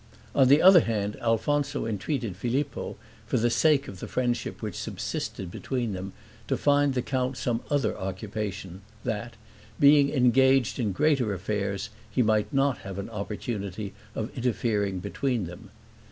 On 0.33 0.47
the 0.47 0.63
other 0.63 0.79
hand, 0.79 1.15
Alfonso 1.21 1.85
entreated 1.85 2.35
Filippo, 2.35 2.97
for 3.27 3.37
the 3.37 3.51
sake 3.51 3.87
of 3.87 3.99
the 3.99 4.07
friendship 4.07 4.59
which 4.59 4.73
subsisted 4.75 5.51
between 5.51 5.93
them, 5.93 6.11
to 6.47 6.57
find 6.57 6.95
the 6.95 7.03
count 7.03 7.37
some 7.37 7.61
other 7.69 7.95
occupation, 7.95 8.81
that, 9.03 9.35
being 9.79 10.09
engaged 10.09 10.79
in 10.79 10.91
greater 10.91 11.35
affairs, 11.35 11.91
he 12.09 12.23
might 12.23 12.51
not 12.51 12.79
have 12.79 12.97
an 12.97 13.11
opportunity 13.11 13.93
of 14.15 14.35
interfering 14.35 14.97
between 14.97 15.45
them. 15.45 15.69